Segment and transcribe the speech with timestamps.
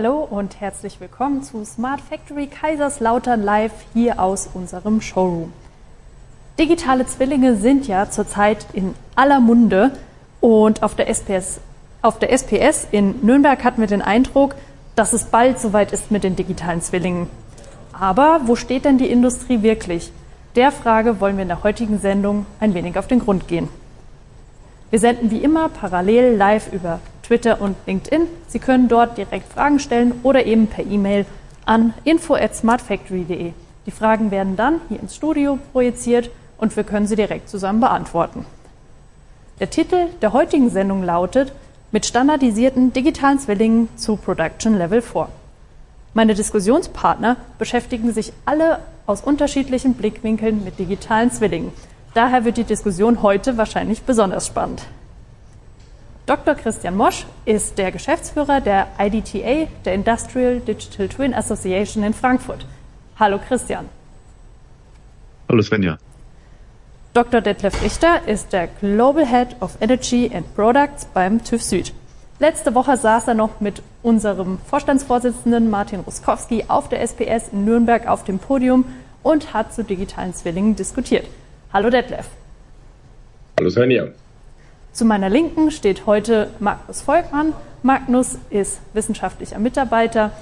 [0.00, 5.52] Hallo und herzlich willkommen zu Smart Factory Kaiserslautern Live hier aus unserem Showroom.
[6.56, 9.90] Digitale Zwillinge sind ja zurzeit in aller Munde
[10.40, 11.58] und auf der SPS,
[12.00, 14.54] auf der SPS in Nürnberg hatten wir den Eindruck,
[14.94, 17.26] dass es bald soweit ist mit den digitalen Zwillingen.
[17.92, 20.12] Aber wo steht denn die Industrie wirklich?
[20.54, 23.68] Der Frage wollen wir in der heutigen Sendung ein wenig auf den Grund gehen.
[24.90, 28.22] Wir senden wie immer parallel live über Twitter und LinkedIn.
[28.46, 31.26] Sie können dort direkt Fragen stellen oder eben per E-Mail
[31.66, 33.52] an info at smartfactory.de.
[33.84, 38.46] Die Fragen werden dann hier ins Studio projiziert und wir können sie direkt zusammen beantworten.
[39.60, 41.52] Der Titel der heutigen Sendung lautet
[41.92, 45.28] Mit standardisierten digitalen Zwillingen zu Production Level 4.
[46.14, 51.72] Meine Diskussionspartner beschäftigen sich alle aus unterschiedlichen Blickwinkeln mit digitalen Zwillingen.
[52.14, 54.82] Daher wird die Diskussion heute wahrscheinlich besonders spannend.
[56.28, 56.54] Dr.
[56.56, 62.66] Christian Mosch ist der Geschäftsführer der IDTA, der Industrial Digital Twin Association in Frankfurt.
[63.18, 63.88] Hallo Christian.
[65.48, 65.96] Hallo Svenja.
[67.14, 67.40] Dr.
[67.40, 71.94] Detlef Richter ist der Global Head of Energy and Products beim TÜV Süd.
[72.40, 78.06] Letzte Woche saß er noch mit unserem Vorstandsvorsitzenden Martin Ruskowski auf der SPS in Nürnberg
[78.06, 78.84] auf dem Podium
[79.22, 81.26] und hat zu digitalen Zwillingen diskutiert.
[81.72, 82.26] Hallo Detlef.
[83.58, 84.08] Hallo Svenja.
[84.98, 87.52] Zu meiner Linken steht heute Magnus Volkmann.
[87.84, 90.32] Magnus ist wissenschaftlicher Mitarbeiter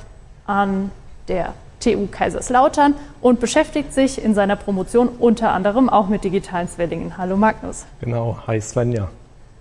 [0.46, 0.90] an
[1.28, 7.18] der TU Kaiserslautern und beschäftigt sich in seiner Promotion unter anderem auch mit digitalen Zwillingen.
[7.18, 7.84] Hallo Magnus.
[8.00, 9.10] Genau, hi Svenja.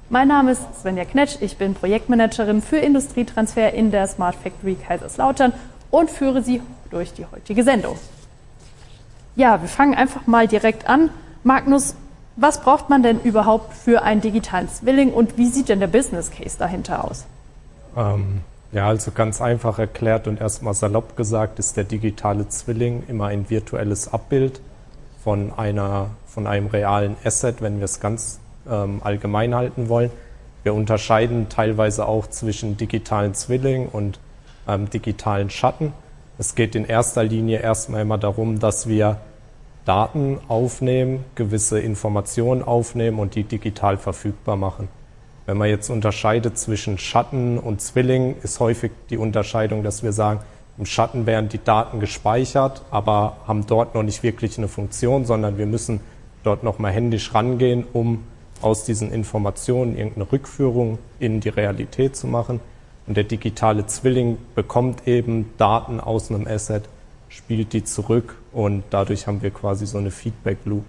[0.09, 5.51] Mein Name ist Svenja Knetsch, ich bin Projektmanagerin für Industrietransfer in der Smart Factory Kaiserslautern
[5.91, 7.97] und führe Sie durch die heutige Sendung.
[9.35, 11.09] Ja, wir fangen einfach mal direkt an.
[11.43, 11.95] Magnus,
[12.35, 16.31] was braucht man denn überhaupt für einen digitalen Zwilling und wie sieht denn der Business
[16.31, 17.25] Case dahinter aus?
[17.95, 18.41] Ähm,
[18.71, 23.49] ja, also ganz einfach erklärt und erstmal salopp gesagt, ist der digitale Zwilling immer ein
[23.49, 24.59] virtuelles Abbild
[25.23, 30.11] von, einer, von einem realen Asset, wenn wir es ganz ähm, allgemein halten wollen.
[30.63, 34.19] Wir unterscheiden teilweise auch zwischen digitalen Zwilling und
[34.67, 35.93] ähm, digitalen Schatten.
[36.37, 39.17] Es geht in erster Linie erstmal immer darum, dass wir
[39.85, 44.87] Daten aufnehmen, gewisse Informationen aufnehmen und die digital verfügbar machen.
[45.45, 50.39] Wenn man jetzt unterscheidet zwischen Schatten und Zwilling, ist häufig die Unterscheidung, dass wir sagen,
[50.77, 55.57] im Schatten werden die Daten gespeichert, aber haben dort noch nicht wirklich eine Funktion, sondern
[55.57, 56.01] wir müssen
[56.43, 58.23] dort nochmal händisch rangehen, um
[58.61, 62.59] aus diesen Informationen irgendeine Rückführung in die Realität zu machen.
[63.07, 66.89] Und der digitale Zwilling bekommt eben Daten aus einem Asset
[67.35, 70.85] spielt die zurück und dadurch haben wir quasi so eine Feedback Loop.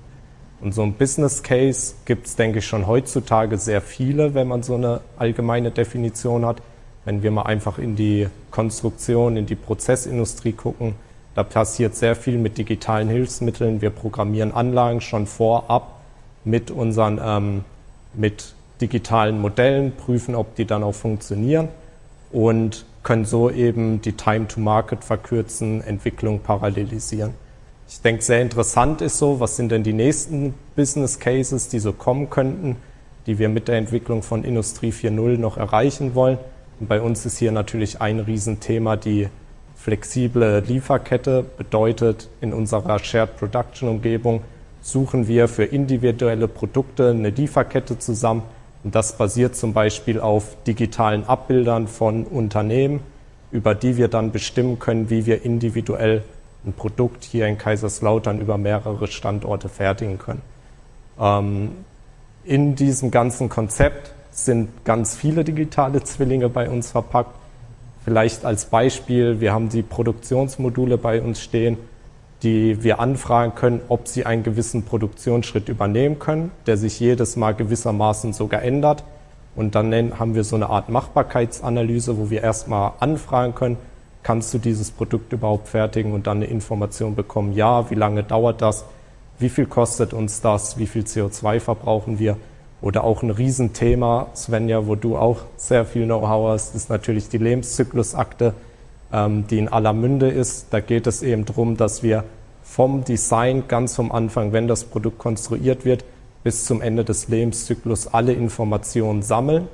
[0.61, 4.63] Und so ein Business Case gibt es, denke ich, schon heutzutage sehr viele, wenn man
[4.63, 6.63] so eine allgemeine Definition hat.
[7.05, 10.95] Wenn wir mal einfach in die Konstruktion, in die Prozessindustrie gucken,
[11.35, 13.83] da passiert sehr viel mit digitalen Hilfsmitteln.
[13.83, 16.01] Wir programmieren Anlagen schon vorab
[16.45, 17.65] mit unseren ähm,
[18.15, 21.69] mit digitalen Modellen, prüfen, ob die dann auch funktionieren.
[22.33, 27.35] Und können so eben die Time to Market verkürzen, Entwicklung parallelisieren.
[27.89, 31.93] Ich denke, sehr interessant ist so, was sind denn die nächsten Business Cases, die so
[31.93, 32.75] kommen könnten,
[33.29, 36.39] die wir mit der Entwicklung von Industrie 4.0 noch erreichen wollen.
[36.81, 39.29] Und bei uns ist hier natürlich ein Riesenthema die
[39.77, 41.45] flexible Lieferkette.
[41.57, 44.43] Bedeutet, in unserer Shared Production Umgebung
[44.81, 48.43] suchen wir für individuelle Produkte eine Lieferkette zusammen,
[48.87, 53.01] und das basiert zum Beispiel auf digitalen Abbildern von Unternehmen,
[53.51, 56.23] über die wir dann bestimmen können, wie wir individuell
[56.65, 60.43] ein Produkt hier in Kaiserslautern über mehrere Standorte fertigen können.
[61.19, 61.73] Ähm,
[62.45, 67.35] in diesem ganzen Konzept sind ganz viele digitale Zwillinge bei uns verpackt.
[68.05, 71.77] Vielleicht als Beispiel, wir haben die Produktionsmodule bei uns stehen,
[72.47, 77.55] die wir anfragen können, ob sie einen gewissen Produktionsschritt übernehmen können, der sich jedes Mal
[77.57, 79.03] gewissermaßen sogar ändert.
[79.57, 83.79] Und dann haben wir so eine Art Machbarkeitsanalyse, wo wir erstmal anfragen können,
[84.23, 88.63] kannst du dieses Produkt überhaupt fertigen und dann eine Information bekommen, ja, wie lange dauert
[88.63, 88.85] das,
[89.41, 92.37] wie viel kostet uns das, wie viel CO2 verbrauchen wir.
[92.81, 97.39] Oder auch ein Riesenthema, Svenja, wo du auch sehr viel Know-how hast, ist natürlich die
[97.39, 98.55] Lebenszyklusakte
[99.13, 100.67] die in aller Münde ist.
[100.71, 102.25] Da geht es eben darum, dass wir
[102.63, 106.05] vom Design ganz vom Anfang, wenn das Produkt konstruiert wird,
[106.43, 109.69] bis zum Ende des Lebenszyklus alle Informationen sammeln,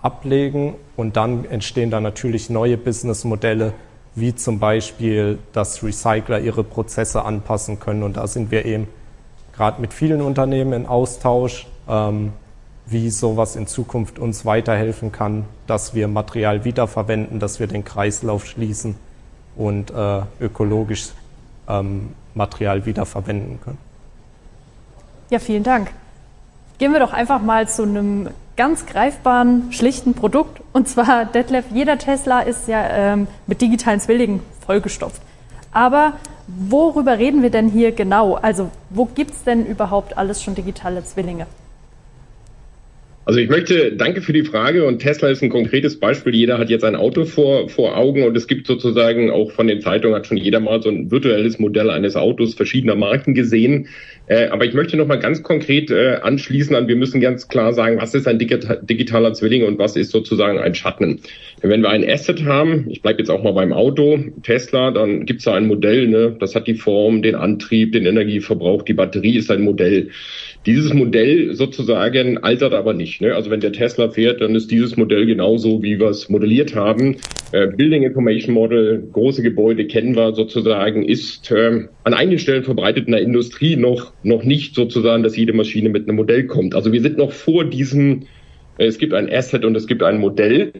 [0.00, 3.72] ablegen und dann entstehen da natürlich neue Businessmodelle,
[4.14, 8.02] wie zum Beispiel, dass Recycler ihre Prozesse anpassen können.
[8.02, 8.86] Und da sind wir eben
[9.54, 12.32] gerade mit vielen Unternehmen in Austausch, ähm,
[12.86, 18.46] wie sowas in Zukunft uns weiterhelfen kann, dass wir Material wiederverwenden, dass wir den Kreislauf
[18.46, 18.96] schließen
[19.56, 21.10] und äh, ökologisch
[21.68, 23.78] ähm, Material wiederverwenden können.
[25.30, 25.90] Ja, vielen Dank.
[26.78, 30.60] Gehen wir doch einfach mal zu einem ganz greifbaren, schlichten Produkt.
[30.72, 35.22] Und zwar, Detlef, jeder Tesla ist ja ähm, mit digitalen Zwillingen vollgestopft.
[35.72, 36.14] Aber
[36.46, 38.34] worüber reden wir denn hier genau?
[38.34, 41.46] Also wo gibt es denn überhaupt alles schon digitale Zwillinge?
[43.26, 46.34] Also ich möchte, danke für die Frage und Tesla ist ein konkretes Beispiel.
[46.34, 49.80] Jeder hat jetzt ein Auto vor, vor Augen und es gibt sozusagen auch von den
[49.80, 53.88] Zeitungen hat schon jeder mal so ein virtuelles Modell eines Autos verschiedener Marken gesehen.
[54.26, 57.98] Äh, aber ich möchte nochmal ganz konkret äh, anschließen an, wir müssen ganz klar sagen,
[57.98, 61.20] was ist ein digitaler Zwilling und was ist sozusagen ein Schatten.
[61.62, 65.38] Wenn wir ein Asset haben, ich bleibe jetzt auch mal beim Auto, Tesla, dann gibt
[65.38, 66.36] es da ein Modell, ne?
[66.40, 70.10] das hat die Form, den Antrieb, den Energieverbrauch, die Batterie ist ein Modell.
[70.66, 73.20] Dieses Modell sozusagen altert aber nicht.
[73.20, 73.34] Ne?
[73.34, 77.16] Also wenn der Tesla fährt, dann ist dieses Modell genauso, wie wir es modelliert haben.
[77.52, 83.06] Äh, Building Information Model, große Gebäude kennen wir sozusagen, ist äh, an einigen Stellen verbreitet
[83.06, 86.74] in der Industrie noch, noch nicht sozusagen, dass jede Maschine mit einem Modell kommt.
[86.74, 88.22] Also wir sind noch vor diesem
[88.78, 90.72] äh, es gibt ein Asset und es gibt ein Modell.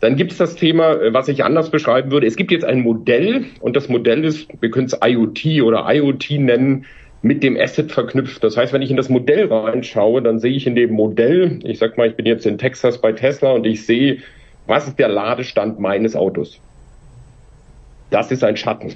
[0.00, 2.26] Dann gibt es das Thema, äh, was ich anders beschreiben würde.
[2.26, 6.30] Es gibt jetzt ein Modell und das Modell ist, wir können es IoT oder IoT
[6.38, 6.86] nennen,
[7.22, 8.42] mit dem Asset verknüpft.
[8.42, 11.78] Das heißt, wenn ich in das Modell reinschaue, dann sehe ich in dem Modell, ich
[11.78, 14.18] sag mal, ich bin jetzt in Texas bei Tesla und ich sehe,
[14.66, 16.60] was ist der Ladestand meines Autos?
[18.10, 18.94] Das ist ein Schatten.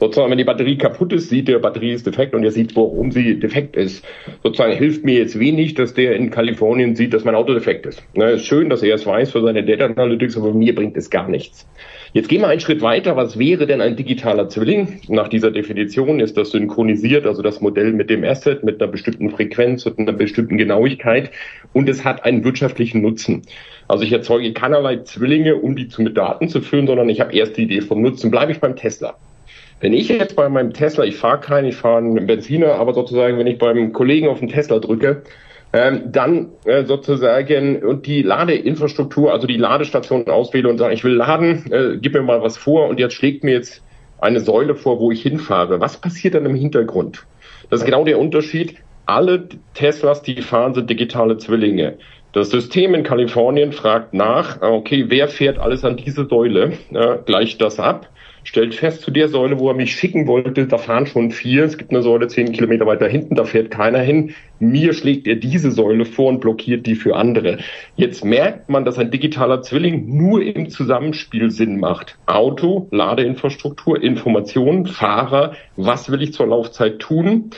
[0.00, 3.10] Sozusagen, wenn die Batterie kaputt ist, sieht der Batterie ist defekt und er sieht, warum
[3.10, 4.04] sie defekt ist.
[4.42, 8.02] Sozusagen hilft mir jetzt wenig, dass der in Kalifornien sieht, dass mein Auto defekt ist.
[8.14, 11.10] Na, ist schön, dass er es weiß für seine Data Analytics, aber mir bringt es
[11.10, 11.66] gar nichts.
[12.12, 13.16] Jetzt gehen wir einen Schritt weiter.
[13.16, 15.00] Was wäre denn ein digitaler Zwilling?
[15.08, 19.30] Nach dieser Definition ist das synchronisiert, also das Modell mit dem Asset, mit einer bestimmten
[19.30, 21.30] Frequenz und einer bestimmten Genauigkeit.
[21.72, 23.42] Und es hat einen wirtschaftlichen Nutzen.
[23.88, 27.56] Also ich erzeuge keinerlei Zwillinge, um die mit Daten zu führen, sondern ich habe erst
[27.56, 28.30] die Idee vom Nutzen.
[28.30, 29.16] Bleibe ich beim Tesla.
[29.80, 33.38] Wenn ich jetzt bei meinem Tesla, ich fahre keinen, ich fahre einen Benziner, aber sozusagen,
[33.38, 35.22] wenn ich beim Kollegen auf den Tesla drücke,
[35.72, 41.14] ähm, dann äh, sozusagen und die Ladeinfrastruktur, also die Ladestation auswähle und sage, ich will
[41.14, 43.82] laden, äh, gib mir mal was vor und jetzt schlägt mir jetzt
[44.20, 45.80] eine Säule vor, wo ich hinfahre.
[45.80, 47.24] Was passiert dann im Hintergrund?
[47.70, 48.76] Das ist genau der Unterschied.
[49.06, 51.98] Alle Teslas, die fahren, sind digitale Zwillinge.
[52.32, 57.60] Das System in Kalifornien fragt nach, okay, wer fährt alles an diese Säule, äh, gleicht
[57.60, 58.08] das ab
[58.44, 61.64] stellt fest, zu der Säule, wo er mich schicken wollte, da fahren schon vier.
[61.64, 64.34] Es gibt eine Säule zehn Kilometer weiter hinten, da fährt keiner hin.
[64.60, 67.58] Mir schlägt er diese Säule vor und blockiert die für andere.
[67.96, 72.18] Jetzt merkt man, dass ein digitaler Zwilling nur im Zusammenspiel Sinn macht.
[72.26, 77.50] Auto, Ladeinfrastruktur, Informationen, Fahrer, was will ich zur Laufzeit tun?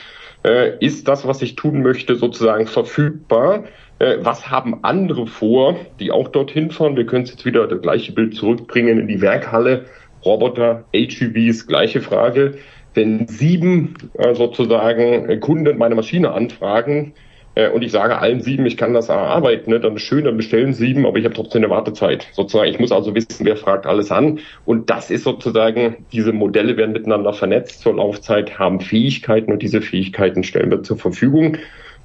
[0.43, 3.65] Äh, ist das, was ich tun möchte, sozusagen verfügbar?
[3.99, 6.97] Äh, was haben andere vor, die auch dorthin fahren?
[6.97, 9.85] Wir können jetzt wieder das gleiche Bild zurückbringen in die Werkhalle
[10.25, 12.55] Roboter, HUVs, gleiche Frage.
[12.93, 17.13] Wenn sieben äh, sozusagen Kunden meine Maschine anfragen
[17.55, 20.37] äh, und ich sage allen sieben, ich kann das erarbeiten, ne, dann ist schön, dann
[20.37, 22.27] bestellen sieben, aber ich habe trotzdem eine Wartezeit.
[22.33, 24.39] Sozusagen, ich muss also wissen, wer fragt alles an.
[24.65, 29.81] Und das ist sozusagen, diese Modelle werden miteinander vernetzt zur Laufzeit, haben Fähigkeiten und diese
[29.81, 31.57] Fähigkeiten stellen wir zur Verfügung.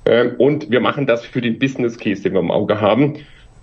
[0.05, 3.15] Ähm, und wir machen das für den Business Case, den wir im Auge haben.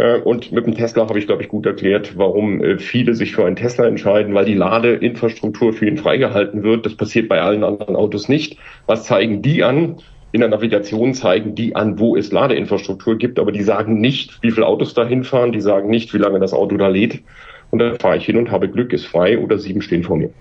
[0.03, 3.33] Äh, und mit dem Tesla habe ich, glaube ich, gut erklärt, warum äh, viele sich
[3.33, 6.85] für einen Tesla entscheiden, weil die Ladeinfrastruktur für ihn freigehalten wird.
[6.85, 8.57] Das passiert bei allen anderen Autos nicht.
[8.85, 9.95] Was zeigen die an?
[10.33, 14.51] In der Navigation zeigen die an, wo es Ladeinfrastruktur gibt, aber die sagen nicht, wie
[14.51, 17.21] viele Autos da hinfahren, die sagen nicht, wie lange das Auto da lädt.
[17.71, 20.31] Und dann fahre ich hin und habe Glück, ist frei oder sieben stehen vor mir.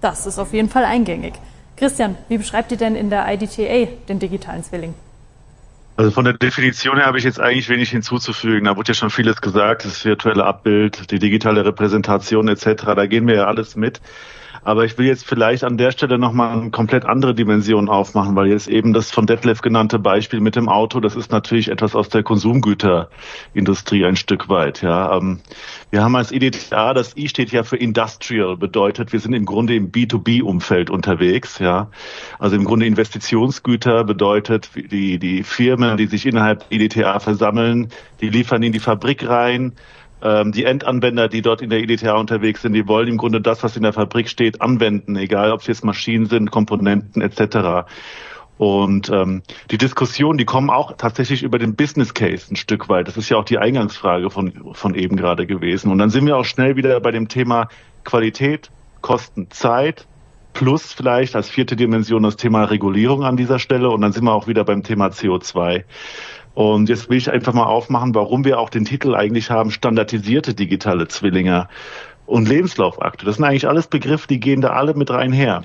[0.00, 1.32] Das ist auf jeden Fall eingängig.
[1.76, 4.94] Christian, wie beschreibt ihr denn in der IDTA den digitalen Zwilling?
[5.96, 8.64] Also von der Definition her habe ich jetzt eigentlich wenig hinzuzufügen.
[8.64, 12.84] Da wurde ja schon vieles gesagt, das virtuelle Abbild, die digitale Repräsentation etc.
[12.94, 14.02] Da gehen wir ja alles mit.
[14.66, 18.48] Aber ich will jetzt vielleicht an der Stelle nochmal eine komplett andere Dimension aufmachen, weil
[18.48, 22.08] jetzt eben das von Detlef genannte Beispiel mit dem Auto, das ist natürlich etwas aus
[22.08, 24.82] der Konsumgüterindustrie ein Stück weit.
[24.82, 25.38] Ja, ähm,
[25.90, 29.76] wir haben als IDTA, das I steht ja für Industrial, bedeutet, wir sind im Grunde
[29.76, 31.60] im B2B-Umfeld unterwegs.
[31.60, 31.88] Ja,
[32.40, 38.64] also im Grunde Investitionsgüter bedeutet, die, die Firmen, die sich innerhalb IDTA versammeln, die liefern
[38.64, 39.74] in die Fabrik rein,
[40.26, 43.62] ähm, die Endanwender, die dort in der EDTA unterwegs sind, die wollen im Grunde das,
[43.62, 47.88] was in der Fabrik steht, anwenden, egal ob es jetzt Maschinen sind, Komponenten etc.
[48.58, 53.06] Und ähm, die Diskussion, die kommen auch tatsächlich über den Business Case ein Stück weit.
[53.06, 55.92] Das ist ja auch die Eingangsfrage von, von eben gerade gewesen.
[55.92, 57.68] Und dann sind wir auch schnell wieder bei dem Thema
[58.04, 58.70] Qualität,
[59.02, 60.06] Kosten, Zeit,
[60.54, 63.90] plus vielleicht als vierte Dimension das Thema Regulierung an dieser Stelle.
[63.90, 65.84] Und dann sind wir auch wieder beim Thema CO2.
[66.56, 70.54] Und jetzt will ich einfach mal aufmachen, warum wir auch den Titel eigentlich haben, standardisierte
[70.54, 71.68] digitale Zwillinge
[72.24, 73.26] und Lebenslaufakte.
[73.26, 75.64] Das sind eigentlich alles Begriffe, die gehen da alle mit rein her.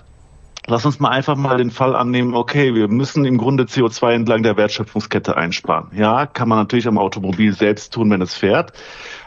[0.68, 4.44] Lass uns mal einfach mal den Fall annehmen, okay, wir müssen im Grunde CO2 entlang
[4.44, 5.88] der Wertschöpfungskette einsparen.
[5.96, 8.74] Ja, kann man natürlich am Automobil selbst tun, wenn es fährt.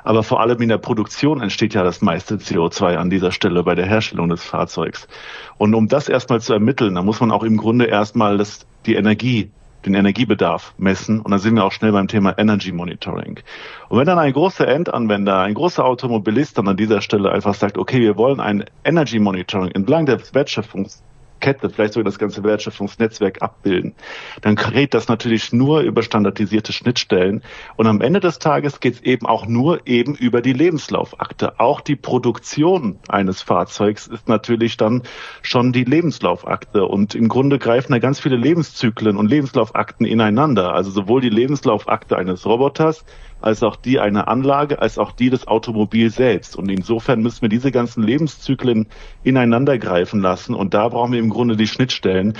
[0.03, 3.75] Aber vor allem in der Produktion entsteht ja das meiste CO2 an dieser Stelle bei
[3.75, 5.09] der Herstellung des Fahrzeugs.
[5.57, 8.97] Und um das erstmal zu ermitteln, da muss man auch im Grunde erstmal das, die
[8.97, 9.51] Energie
[9.87, 11.21] den Energiebedarf messen.
[11.21, 13.41] Und dann sind wir auch schnell beim Thema Energy Monitoring.
[13.89, 17.79] Und wenn dann ein großer Endanwender, ein großer Automobilist dann an dieser Stelle einfach sagt,
[17.79, 21.03] okay, wir wollen ein Energy Monitoring entlang der Wertschöpfungs
[21.45, 23.95] Kette, vielleicht sogar das ganze Wertschöpfungsnetzwerk abbilden,
[24.41, 27.43] dann gerät das natürlich nur über standardisierte Schnittstellen.
[27.77, 31.61] Und am Ende des Tages geht es eben auch nur eben über die Lebenslaufakte.
[31.61, 35.03] Auch die Produktion eines Fahrzeugs ist natürlich dann
[35.43, 36.87] schon die Lebenslaufakte.
[36.87, 40.73] Und im Grunde greifen da ganz viele Lebenszyklen und Lebenslaufakten ineinander.
[40.73, 43.05] Also sowohl die Lebenslaufakte eines Roboters
[43.45, 46.57] als auch die einer Anlage, als auch die des Automobils selbst.
[46.57, 48.87] Und insofern müssen wir diese ganzen Lebenszyklen
[49.23, 50.55] ineinander greifen lassen.
[50.55, 52.35] Und da brauchen wir im Grunde die Schnittstellen.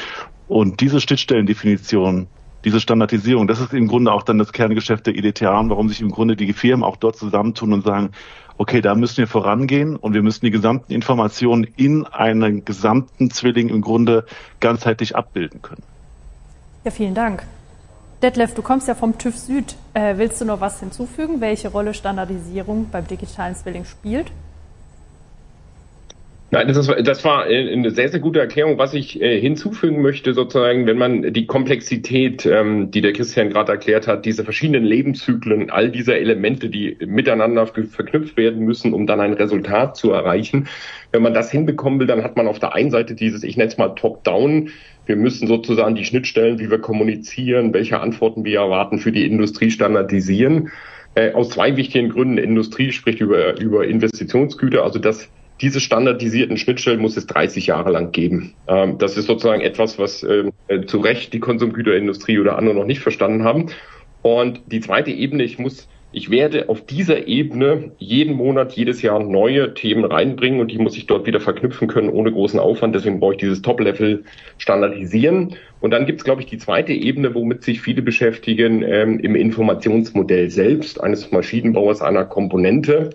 [0.49, 2.27] Und diese Schnittstellendefinition,
[2.65, 6.01] diese Standardisierung, das ist im Grunde auch dann das Kerngeschäft der IDTA und warum sich
[6.01, 8.11] im Grunde die Firmen auch dort zusammentun und sagen,
[8.57, 13.69] okay, da müssen wir vorangehen und wir müssen die gesamten Informationen in einen gesamten Zwilling
[13.69, 14.25] im Grunde
[14.61, 15.83] ganzheitlich abbilden können.
[16.85, 17.45] Ja, vielen Dank.
[18.23, 19.77] Detlef, du kommst ja vom TÜV Süd.
[19.93, 24.31] Äh, willst du noch was hinzufügen, welche Rolle Standardisierung beim digitalen Zwilling spielt?
[26.55, 28.79] Nein, das, ist, das war äh, eine sehr, sehr gute Erklärung.
[28.79, 33.73] Was ich äh, hinzufügen möchte, sozusagen, wenn man die Komplexität, ähm, die der Christian gerade
[33.73, 39.21] erklärt hat, diese verschiedenen Lebenszyklen, all diese Elemente, die miteinander verknüpft werden müssen, um dann
[39.21, 40.69] ein Resultat zu erreichen,
[41.11, 43.69] wenn man das hinbekommen will, dann hat man auf der einen Seite dieses, ich nenne
[43.69, 44.71] es mal Top-Down,
[45.07, 49.71] wir müssen sozusagen die Schnittstellen, wie wir kommunizieren, welche Antworten wir erwarten, für die Industrie
[49.71, 50.71] standardisieren.
[51.15, 52.39] Äh, aus zwei wichtigen Gründen.
[52.39, 55.29] Industrie spricht über, über Investitionsgüter, also das
[55.61, 58.55] diese standardisierten Schnittstellen muss es 30 Jahre lang geben.
[58.67, 60.51] Ähm, das ist sozusagen etwas, was äh,
[60.87, 63.71] zu Recht die Konsumgüterindustrie oder andere noch nicht verstanden haben.
[64.23, 69.19] Und die zweite Ebene, ich muss ich werde auf dieser Ebene jeden Monat, jedes Jahr
[69.19, 72.95] neue Themen reinbringen und die muss ich dort wieder verknüpfen können ohne großen Aufwand.
[72.95, 74.23] Deswegen brauche ich dieses Top-Level
[74.57, 75.57] standardisieren.
[75.81, 79.35] Und dann gibt es, glaube ich, die zweite Ebene, womit sich viele beschäftigen, ähm, im
[79.35, 83.11] Informationsmodell selbst eines Maschinenbauers einer Komponente.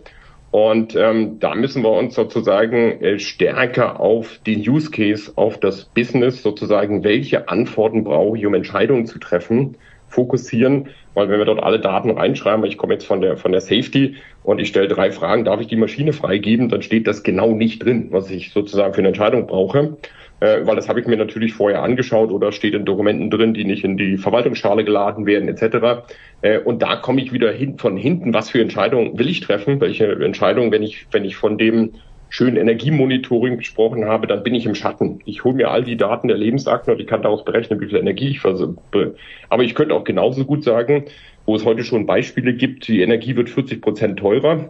[0.51, 5.85] Und ähm, da müssen wir uns sozusagen äh, stärker auf den Use Case, auf das
[5.85, 9.77] Business sozusagen, welche Antworten brauche ich, um Entscheidungen zu treffen,
[10.09, 13.61] fokussieren, weil wenn wir dort alle Daten reinschreiben, ich komme jetzt von der von der
[13.61, 17.53] Safety und ich stelle drei Fragen, darf ich die Maschine freigeben, dann steht das genau
[17.53, 19.97] nicht drin, was ich sozusagen für eine Entscheidung brauche.
[20.41, 23.65] Äh, weil das habe ich mir natürlich vorher angeschaut oder steht in Dokumenten drin, die
[23.65, 26.05] nicht in die Verwaltungsschale geladen werden, etc.
[26.41, 29.81] Äh, und da komme ich wieder hin, von hinten, was für Entscheidungen will ich treffen,
[29.81, 31.91] welche Entscheidungen, wenn ich, wenn ich von dem
[32.29, 35.19] schönen Energiemonitoring gesprochen habe, dann bin ich im Schatten.
[35.25, 37.97] Ich hole mir all die Daten der Lebensakten und ich kann daraus berechnen, wie viel
[37.97, 39.15] Energie ich versuche.
[39.49, 41.05] Aber ich könnte auch genauso gut sagen,
[41.45, 44.69] wo es heute schon Beispiele gibt, die Energie wird 40 Prozent teurer.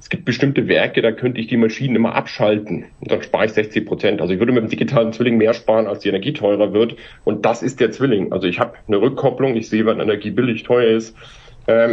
[0.00, 3.52] Es gibt bestimmte Werke, da könnte ich die Maschinen immer abschalten und dann spare ich
[3.52, 4.20] 60 Prozent.
[4.20, 6.96] Also ich würde mit dem digitalen Zwilling mehr sparen, als die Energie teurer wird.
[7.24, 8.32] Und das ist der Zwilling.
[8.32, 11.14] Also ich habe eine Rückkopplung, ich sehe, wann Energie billig teuer ist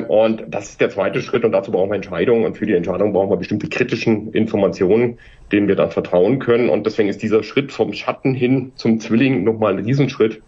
[0.08, 3.14] und das ist der zweite Schritt und dazu brauchen wir Entscheidungen und für die Entscheidung
[3.14, 5.20] brauchen wir bestimmte kritischen Informationen,
[5.52, 6.70] denen wir dann vertrauen können.
[6.70, 10.42] Und deswegen ist dieser Schritt vom Schatten hin zum Zwilling nochmal ein Riesenschritt,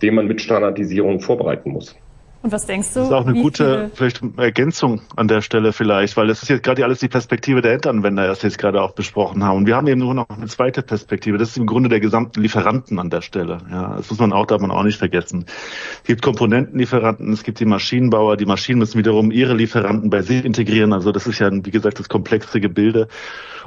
[0.00, 1.96] den man mit Standardisierung vorbereiten muss.
[2.42, 3.00] Und was denkst du?
[3.00, 6.64] Das ist auch eine gute vielleicht Ergänzung an der Stelle vielleicht, weil das ist jetzt
[6.64, 9.58] gerade alles die Perspektive der Endanwender, das wir jetzt gerade auch besprochen haben.
[9.58, 11.38] Und wir haben eben nur noch eine zweite Perspektive.
[11.38, 13.58] Das ist im Grunde der gesamten Lieferanten an der Stelle.
[13.70, 15.44] Ja, das muss man auch, darf man auch nicht vergessen.
[15.98, 18.36] Es gibt Komponentenlieferanten, es gibt die Maschinenbauer.
[18.36, 20.92] Die Maschinen müssen wiederum ihre Lieferanten bei sich integrieren.
[20.92, 23.06] Also das ist ja, wie gesagt, das komplexe Gebilde.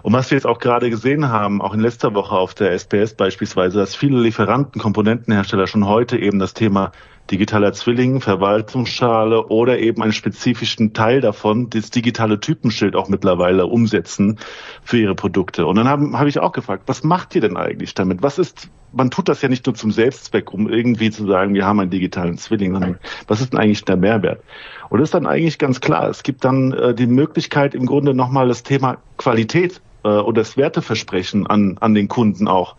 [0.02, 3.14] Und was wir jetzt auch gerade gesehen haben, auch in letzter Woche auf der SPS
[3.14, 6.92] beispielsweise, dass viele Lieferanten, Komponentenhersteller schon heute eben das Thema
[7.32, 14.38] digitaler Zwilling, Verwaltungsschale oder eben einen spezifischen Teil davon, das digitale Typenschild auch mittlerweile umsetzen
[14.84, 15.66] für ihre Produkte.
[15.66, 18.22] Und dann habe hab ich auch gefragt, was macht ihr denn eigentlich damit?
[18.22, 21.66] Was ist, man tut das ja nicht nur zum Selbstzweck, um irgendwie zu sagen, wir
[21.66, 24.44] haben einen digitalen Zwilling, sondern was ist denn eigentlich der Mehrwert?
[24.90, 26.10] Und das ist dann eigentlich ganz klar.
[26.10, 30.58] Es gibt dann äh, die Möglichkeit, im Grunde nochmal das Thema Qualität äh, oder das
[30.58, 32.76] Werteversprechen an, an den Kunden auch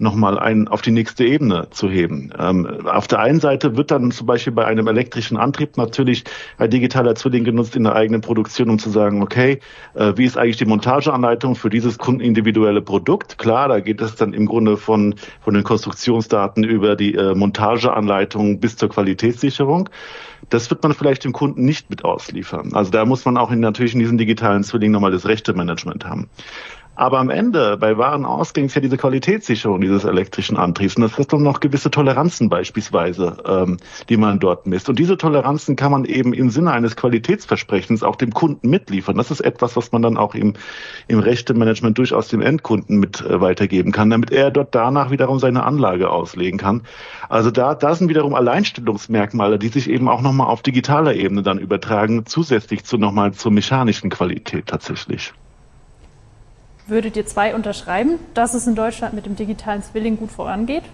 [0.00, 2.32] nochmal ein, auf die nächste Ebene zu heben.
[2.38, 6.24] Ähm, auf der einen Seite wird dann zum Beispiel bei einem elektrischen Antrieb natürlich
[6.58, 9.60] ein digitaler Zwilling genutzt in der eigenen Produktion, um zu sagen, okay,
[9.94, 13.38] äh, wie ist eigentlich die Montageanleitung für dieses kundenindividuelle Produkt?
[13.38, 18.60] Klar, da geht es dann im Grunde von, von den Konstruktionsdaten über die äh, Montageanleitung
[18.60, 19.88] bis zur Qualitätssicherung.
[20.50, 22.72] Das wird man vielleicht dem Kunden nicht mit ausliefern.
[22.74, 26.28] Also da muss man auch in, natürlich in diesen digitalen Zwilling nochmal das Rechte-Management haben.
[26.98, 30.96] Aber am Ende, bei wahren Ausgängen, ist ja diese Qualitätssicherung dieses elektrischen Antriebs.
[30.96, 33.76] Und das sind dann noch gewisse Toleranzen beispielsweise, ähm,
[34.08, 34.88] die man dort misst.
[34.88, 39.16] Und diese Toleranzen kann man eben im Sinne eines Qualitätsversprechens auch dem Kunden mitliefern.
[39.16, 40.54] Das ist etwas, was man dann auch im,
[41.06, 45.62] im Rechtemanagement durchaus dem Endkunden mit äh, weitergeben kann, damit er dort danach wiederum seine
[45.62, 46.82] Anlage auslegen kann.
[47.28, 51.60] Also da, da sind wiederum Alleinstellungsmerkmale, die sich eben auch nochmal auf digitaler Ebene dann
[51.60, 55.32] übertragen, zusätzlich zu nochmal zur mechanischen Qualität tatsächlich.
[56.88, 60.84] Würdet ihr zwei unterschreiben, dass es in Deutschland mit dem digitalen Zwilling gut vorangeht?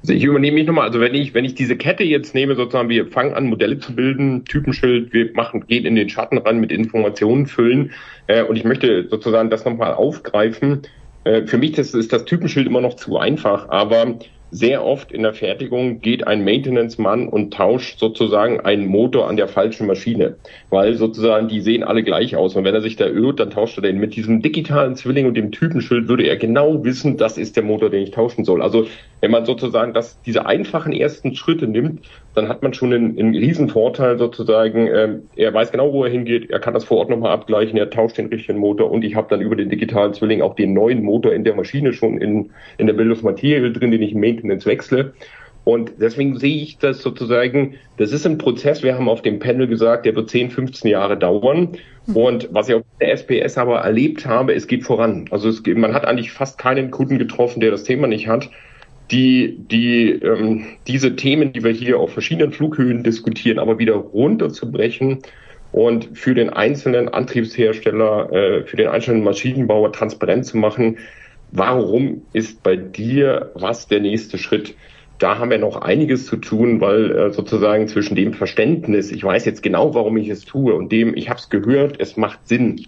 [0.00, 2.88] Also ich übernehme mich nochmal, also wenn ich, wenn ich diese Kette jetzt nehme, sozusagen,
[2.88, 6.72] wir fangen an, Modelle zu bilden, Typenschild, wir machen, gehen in den Schatten ran, mit
[6.72, 7.92] Informationen füllen,
[8.28, 10.82] äh, und ich möchte sozusagen das nochmal aufgreifen.
[11.24, 14.18] Äh, für mich das ist das Typenschild immer noch zu einfach, aber
[14.54, 19.48] sehr oft in der Fertigung geht ein Maintenance-Mann und tauscht sozusagen einen Motor an der
[19.48, 20.36] falschen Maschine,
[20.70, 22.54] weil sozusagen die sehen alle gleich aus.
[22.54, 23.98] Und wenn er sich da irrt, dann tauscht er den.
[23.98, 27.90] Mit diesem digitalen Zwilling und dem Typenschild würde er genau wissen, das ist der Motor,
[27.90, 28.62] den ich tauschen soll.
[28.62, 28.86] Also
[29.20, 32.02] wenn man sozusagen das, diese einfachen ersten Schritte nimmt,
[32.34, 34.86] dann hat man schon einen, einen riesen Vorteil sozusagen.
[34.86, 37.90] Ähm, er weiß genau, wo er hingeht, er kann das vor Ort nochmal abgleichen, er
[37.90, 41.02] tauscht den richtigen Motor und ich habe dann über den digitalen Zwilling auch den neuen
[41.02, 45.12] Motor in der Maschine schon in, in der Material drin, den ich im Maintenance wechsle.
[45.64, 49.66] Und deswegen sehe ich das sozusagen, das ist ein Prozess, wir haben auf dem Panel
[49.66, 51.76] gesagt, der wird 10, 15 Jahre dauern.
[52.06, 52.16] Mhm.
[52.16, 55.26] Und was ich auf der SPS aber erlebt habe, es geht voran.
[55.30, 58.50] Also es, man hat eigentlich fast keinen Kunden getroffen, der das Thema nicht hat
[59.10, 65.18] die, die ähm, diese Themen, die wir hier auf verschiedenen Flughöhen diskutieren, aber wieder runterzubrechen
[65.72, 70.98] und für den einzelnen Antriebshersteller, äh, für den einzelnen Maschinenbauer transparent zu machen,
[71.54, 74.74] warum ist bei dir was der nächste Schritt?
[75.18, 79.44] Da haben wir noch einiges zu tun, weil äh, sozusagen zwischen dem Verständnis, ich weiß
[79.44, 82.84] jetzt genau, warum ich es tue, und dem, ich habe es gehört, es macht Sinn,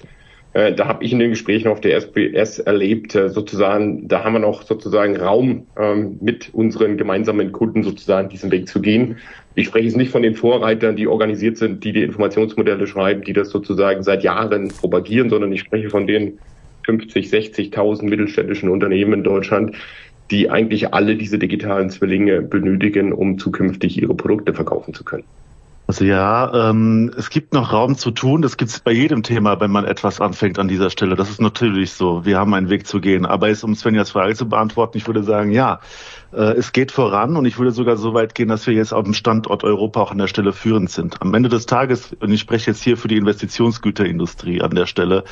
[0.52, 4.32] äh, da habe ich in den Gesprächen auf der SPS erlebt, äh, sozusagen, da haben
[4.32, 9.18] wir noch sozusagen Raum ähm, mit unseren gemeinsamen Kunden sozusagen diesen Weg zu gehen.
[9.54, 13.32] Ich spreche jetzt nicht von den Vorreitern, die organisiert sind, die die Informationsmodelle schreiben, die
[13.32, 16.38] das sozusagen seit Jahren propagieren, sondern ich spreche von den
[16.86, 19.76] 50, 60.000 mittelständischen Unternehmen in Deutschland,
[20.30, 25.24] die eigentlich alle diese digitalen Zwillinge benötigen, um zukünftig ihre Produkte verkaufen zu können.
[25.88, 28.42] Also ja, ähm, es gibt noch Raum zu tun.
[28.42, 31.14] Das gibt es bei jedem Thema, wenn man etwas anfängt an dieser Stelle.
[31.14, 32.24] Das ist natürlich so.
[32.24, 33.24] Wir haben einen Weg zu gehen.
[33.24, 35.78] Aber jetzt, um Svenjas Frage zu beantworten, ich würde sagen, ja,
[36.32, 39.04] äh, es geht voran und ich würde sogar so weit gehen, dass wir jetzt auf
[39.04, 41.22] dem Standort Europa auch an der Stelle führend sind.
[41.22, 45.22] Am Ende des Tages, und ich spreche jetzt hier für die Investitionsgüterindustrie an der Stelle,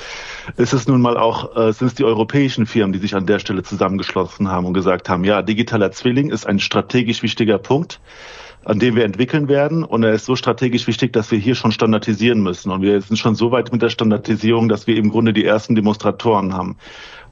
[0.56, 3.40] ist es nun mal auch, äh, sind es die europäischen Firmen, die sich an der
[3.40, 8.00] Stelle zusammengeschlossen haben und gesagt haben, ja, digitaler Zwilling ist ein strategisch wichtiger Punkt
[8.64, 9.84] an dem wir entwickeln werden.
[9.84, 12.70] Und er ist so strategisch wichtig, dass wir hier schon standardisieren müssen.
[12.70, 15.74] Und wir sind schon so weit mit der Standardisierung, dass wir im Grunde die ersten
[15.74, 16.76] Demonstratoren haben.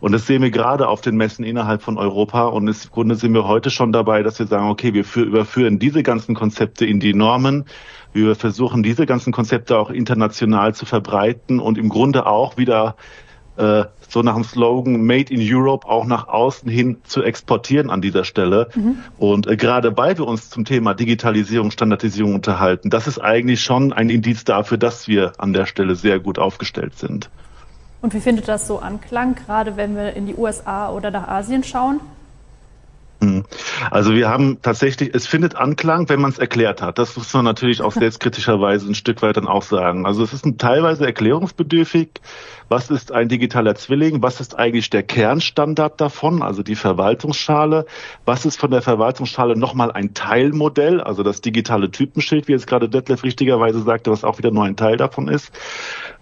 [0.00, 2.46] Und das sehen wir gerade auf den Messen innerhalb von Europa.
[2.46, 6.02] Und im Grunde sind wir heute schon dabei, dass wir sagen, okay, wir überführen diese
[6.02, 7.64] ganzen Konzepte in die Normen.
[8.12, 12.96] Wir versuchen diese ganzen Konzepte auch international zu verbreiten und im Grunde auch wieder
[13.56, 18.02] äh, so nach dem Slogan Made in Europe auch nach außen hin zu exportieren an
[18.02, 18.68] dieser Stelle.
[18.74, 18.98] Mhm.
[19.18, 23.92] Und äh, gerade weil wir uns zum Thema Digitalisierung, Standardisierung unterhalten, das ist eigentlich schon
[23.92, 27.30] ein Indiz dafür, dass wir an der Stelle sehr gut aufgestellt sind.
[28.00, 31.62] Und wie findet das so Anklang, gerade wenn wir in die USA oder nach Asien
[31.62, 32.00] schauen?
[33.22, 33.44] Hm.
[33.92, 36.98] Also wir haben tatsächlich, es findet Anklang, wenn man es erklärt hat.
[36.98, 40.06] Das muss man natürlich auch selbstkritischerweise ein Stück weit dann auch sagen.
[40.06, 42.08] Also es ist teilweise erklärungsbedürftig.
[42.68, 44.22] Was ist ein digitaler Zwilling?
[44.22, 46.42] Was ist eigentlich der Kernstandard davon?
[46.42, 47.86] Also die Verwaltungsschale.
[48.24, 51.00] Was ist von der Verwaltungsschale nochmal ein Teilmodell?
[51.00, 54.76] Also das digitale Typenschild, wie jetzt gerade Detlef richtigerweise sagte, was auch wieder nur ein
[54.76, 55.52] Teil davon ist.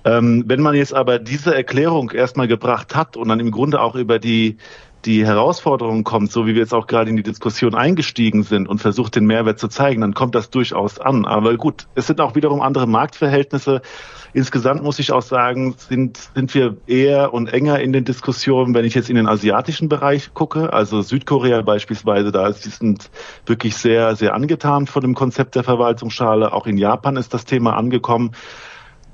[0.05, 3.95] Ähm, wenn man jetzt aber diese Erklärung erstmal gebracht hat und dann im Grunde auch
[3.95, 4.59] über die
[5.05, 8.79] die Herausforderung kommt, so wie wir jetzt auch gerade in die Diskussion eingestiegen sind und
[8.79, 11.25] versucht, den Mehrwert zu zeigen, dann kommt das durchaus an.
[11.25, 13.81] Aber gut, es sind auch wiederum andere Marktverhältnisse.
[14.33, 18.85] Insgesamt muss ich auch sagen, sind, sind wir eher und enger in den Diskussionen, wenn
[18.85, 20.73] ich jetzt in den asiatischen Bereich gucke.
[20.73, 23.11] Also Südkorea beispielsweise, da ist, die sind
[23.47, 26.53] wirklich sehr, sehr angetan von dem Konzept der Verwaltungsschale.
[26.53, 28.33] Auch in Japan ist das Thema angekommen.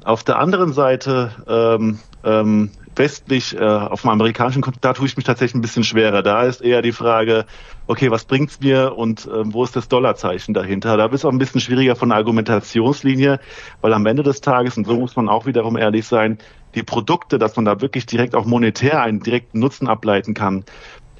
[0.05, 5.16] Auf der anderen Seite ähm, ähm, westlich, äh, auf dem amerikanischen Kontinent, da tue ich
[5.16, 6.22] mich tatsächlich ein bisschen schwerer.
[6.22, 7.46] Da ist eher die Frage,
[7.87, 10.96] okay, was bringt's mir und äh, wo ist das Dollarzeichen dahinter?
[10.96, 13.40] Da ist auch ein bisschen schwieriger von der Argumentationslinie,
[13.80, 16.38] weil am Ende des Tages, und so muss man auch wiederum ehrlich sein,
[16.74, 20.64] die Produkte, dass man da wirklich direkt auch monetär einen direkten Nutzen ableiten kann,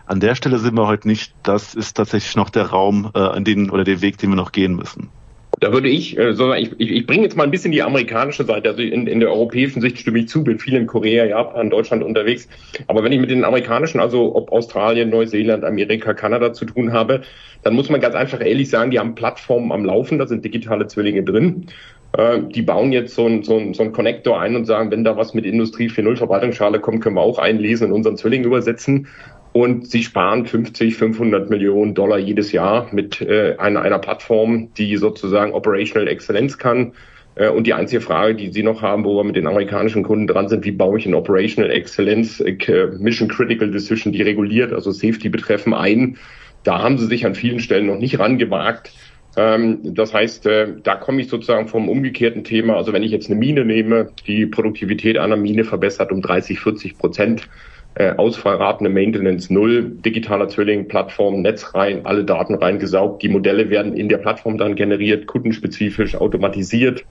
[0.07, 1.35] an der Stelle sind wir heute nicht.
[1.43, 4.53] Das ist tatsächlich noch der Raum, äh, an den oder der Weg, den wir noch
[4.53, 5.11] gehen müssen.
[5.59, 8.45] Da würde ich, äh, sondern ich, ich, ich bringe jetzt mal ein bisschen die amerikanische
[8.45, 8.69] Seite.
[8.69, 12.03] Also in, in der europäischen Sicht stimme ich zu, bin viel in Korea, Japan, Deutschland
[12.03, 12.49] unterwegs.
[12.89, 17.23] Aber wenn ich mit den amerikanischen, also ob Australien, Neuseeland, Amerika, Kanada zu tun habe,
[17.63, 20.89] dann muss man ganz einfach ehrlich sagen, die haben Plattformen am Laufen, da sind digitale
[20.89, 21.67] Zwillinge drin.
[22.13, 25.05] Äh, die bauen jetzt so ein, so, ein, so ein Connector ein und sagen, wenn
[25.05, 29.09] da was mit Industrie 4.0 Verwaltungsschale kommt, können wir auch einlesen und unseren Zwilling übersetzen
[29.57, 34.99] und sie sparen 50, 500 Millionen Dollar jedes Jahr mit äh, einer, einer Plattform, die
[34.99, 36.93] sozusagen Operational Excellence kann.
[37.37, 40.27] Äh, und die einzige Frage, die Sie noch haben, wo wir mit den amerikanischen Kunden
[40.27, 44.91] dran sind, wie baue ich in Operational Excellence äh, Mission Critical Decision, die reguliert, also
[44.91, 46.19] Safety betreffen, ein.
[46.63, 48.93] Da haben sie sich an vielen Stellen noch nicht rangewagt.
[49.39, 52.77] Ähm, das heißt, äh, da komme ich sozusagen vom umgekehrten Thema.
[52.77, 56.99] Also wenn ich jetzt eine Mine nehme, die Produktivität einer Mine verbessert um 30, 40
[56.99, 57.49] Prozent,
[57.97, 63.23] äh, Ausfallraten, Maintenance null, digitaler Zwilling, Plattform, Netz rein, alle Daten reingesaugt.
[63.23, 67.05] Die Modelle werden in der Plattform dann generiert, kundenspezifisch automatisiert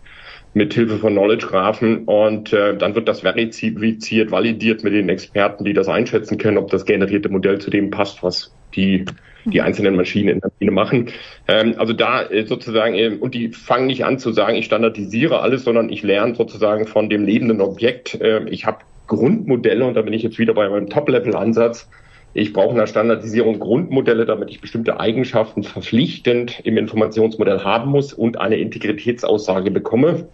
[0.54, 5.65] mit Hilfe von Knowledge Graphen und äh, dann wird das verifiziert, validiert mit den Experten,
[5.65, 9.06] die das einschätzen können, ob das generierte Modell zu dem passt, was die
[9.48, 11.12] die einzelnen Maschinen in der Maschine machen.
[11.48, 15.41] Ähm, also da äh, sozusagen, äh, und die fangen nicht an zu sagen, ich standardisiere
[15.41, 18.19] alles, sondern ich lerne sozusagen von dem lebenden Objekt.
[18.19, 21.89] Äh, ich habe Grundmodelle, und da bin ich jetzt wieder bei meinem Top-Level-Ansatz,
[22.38, 28.12] ich brauche in der Standardisierung Grundmodelle, damit ich bestimmte Eigenschaften verpflichtend im Informationsmodell haben muss
[28.12, 30.28] und eine Integritätsaussage bekomme.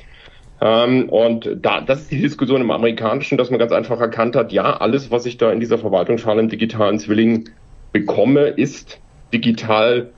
[0.59, 4.51] Ähm, und da, das ist die Diskussion im Amerikanischen, dass man ganz einfach erkannt hat,
[4.51, 7.49] ja, alles, was ich da in dieser Verwaltungsschale im digitalen Zwilling
[7.91, 8.99] bekomme, ist
[9.31, 10.15] digital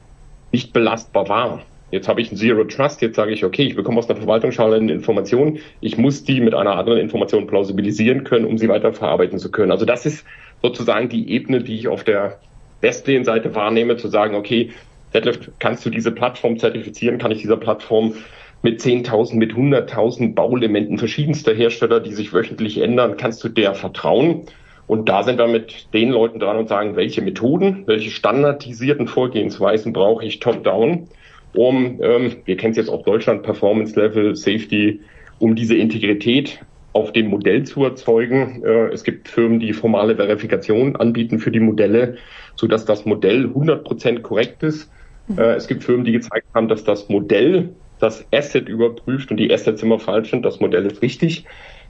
[0.53, 1.65] nicht belastbar wahr.
[1.93, 4.77] Jetzt habe ich ein Zero Trust, jetzt sage ich, okay, ich bekomme aus der Verwaltungsschale
[4.77, 9.37] eine Information, ich muss die mit einer anderen Information plausibilisieren können, um sie weiter verarbeiten
[9.37, 9.71] zu können.
[9.71, 10.25] Also das ist
[10.63, 12.39] sozusagen die Ebene, die ich auf der
[12.81, 14.71] Westlane-Seite wahrnehme, zu sagen, okay,
[15.13, 17.19] Detlef, kannst du diese Plattform zertifizieren?
[17.19, 18.15] Kann ich dieser Plattform
[18.63, 24.47] mit 10.000, mit 100.000 Bauelementen verschiedenster Hersteller, die sich wöchentlich ändern, kannst du der vertrauen?
[24.87, 29.93] Und da sind wir mit den Leuten dran und sagen, welche Methoden, welche standardisierten Vorgehensweisen
[29.93, 31.07] brauche ich top-down?
[31.53, 34.99] Um, ähm, wir kennen es jetzt auf Deutschland, Performance Level, Safety,
[35.39, 36.59] um diese Integrität
[36.93, 38.63] auf dem Modell zu erzeugen.
[38.63, 42.17] Äh, es gibt Firmen, die formale Verifikation anbieten für die Modelle,
[42.55, 44.91] so dass das Modell 100% korrekt ist.
[45.27, 45.39] Mhm.
[45.39, 49.51] Äh, es gibt Firmen, die gezeigt haben, dass das Modell das Asset überprüft und die
[49.51, 51.45] Assets immer falsch sind, das Modell ist richtig.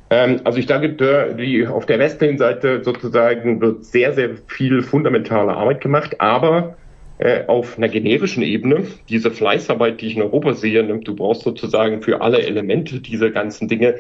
[0.10, 5.54] Ähm, also ich denke, die, auf der westlichen Seite sozusagen wird sehr, sehr viel fundamentale
[5.54, 6.78] Arbeit gemacht, aber
[7.24, 8.86] äh, auf einer generischen Ebene.
[9.08, 13.32] Diese Fleißarbeit, die ich in Europa sehe, nimmt, du brauchst sozusagen für alle Elemente dieser
[13.32, 13.96] ganzen Dinge,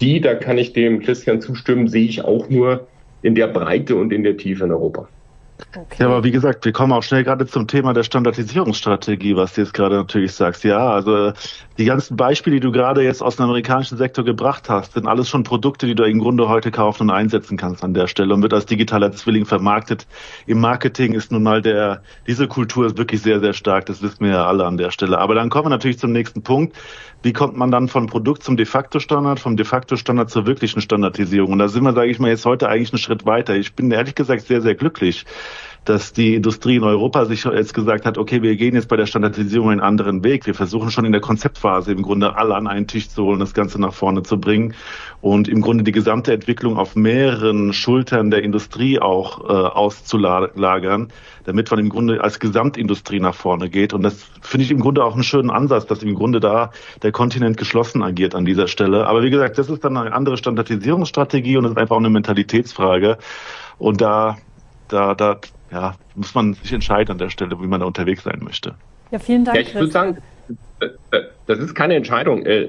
[0.00, 2.88] die, da kann ich dem Christian zustimmen, sehe ich auch nur
[3.22, 5.08] in der Breite und in der Tiefe in Europa.
[5.74, 5.96] Okay.
[5.98, 9.62] Ja, aber wie gesagt, wir kommen auch schnell gerade zum Thema der Standardisierungsstrategie, was du
[9.62, 10.64] jetzt gerade natürlich sagst.
[10.64, 11.32] Ja, also
[11.78, 15.28] die ganzen Beispiele, die du gerade jetzt aus dem amerikanischen Sektor gebracht hast, sind alles
[15.28, 18.42] schon Produkte, die du im Grunde heute kaufen und einsetzen kannst an der Stelle und
[18.42, 20.06] wird als digitaler Zwilling vermarktet.
[20.46, 23.86] Im Marketing ist nun mal der, diese Kultur ist wirklich sehr, sehr stark.
[23.86, 25.18] Das wissen wir ja alle an der Stelle.
[25.18, 26.76] Aber dann kommen wir natürlich zum nächsten Punkt.
[27.22, 30.46] Wie kommt man dann von Produkt zum de facto Standard, vom de facto Standard zur
[30.46, 31.52] wirklichen Standardisierung?
[31.52, 33.56] Und da sind wir, sage ich mal, jetzt heute eigentlich einen Schritt weiter.
[33.56, 35.24] Ich bin ehrlich gesagt sehr, sehr glücklich,
[35.86, 39.06] dass die Industrie in Europa sich jetzt gesagt hat, okay, wir gehen jetzt bei der
[39.06, 40.44] Standardisierung einen anderen Weg.
[40.44, 43.54] Wir versuchen schon in der Konzeptphase im Grunde alle an einen Tisch zu holen, das
[43.54, 44.74] Ganze nach vorne zu bringen
[45.20, 51.08] und im Grunde die gesamte Entwicklung auf mehreren Schultern der Industrie auch äh, auszulagern,
[51.44, 53.94] damit man im Grunde als Gesamtindustrie nach vorne geht.
[53.94, 56.72] Und das finde ich im Grunde auch einen schönen Ansatz, dass im Grunde da
[57.02, 59.06] der Kontinent geschlossen agiert an dieser Stelle.
[59.06, 62.10] Aber wie gesagt, das ist dann eine andere Standardisierungsstrategie und das ist einfach auch eine
[62.10, 63.18] Mentalitätsfrage.
[63.78, 64.38] Und da,
[64.88, 65.38] da, da
[65.70, 68.74] ja, muss man sich entscheiden an der Stelle, wie man da unterwegs sein möchte.
[69.10, 69.56] Ja, vielen Dank.
[69.56, 70.18] Ja, ich würde sagen,
[70.80, 72.44] äh, äh, das ist keine Entscheidung.
[72.44, 72.64] Äh,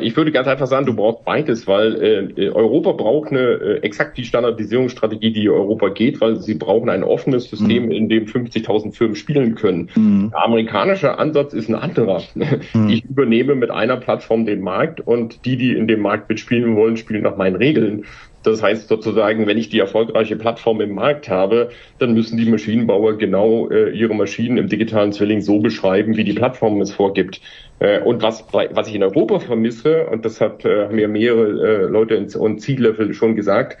[0.00, 5.32] ich würde ganz einfach sagen, du brauchst beides, weil Europa braucht eine exakt die Standardisierungsstrategie,
[5.32, 7.90] die Europa geht, weil sie brauchen ein offenes System, mhm.
[7.90, 9.88] in dem 50.000 Firmen spielen können.
[9.94, 10.30] Mhm.
[10.30, 12.22] Der amerikanische Ansatz ist ein anderer.
[12.74, 12.90] Mhm.
[12.90, 16.96] Ich übernehme mit einer Plattform den Markt und die, die in dem Markt mitspielen wollen,
[16.96, 18.04] spielen nach meinen Regeln.
[18.44, 23.18] Das heißt sozusagen, wenn ich die erfolgreiche Plattform im Markt habe, dann müssen die Maschinenbauer
[23.18, 27.40] genau äh, ihre Maschinen im digitalen Zwilling so beschreiben, wie die Plattform es vorgibt.
[27.80, 31.48] Äh, und was, was ich in Europa vermisse, und das hat, äh, haben ja mehrere
[31.48, 33.76] äh, Leute und C-Level schon gesagt,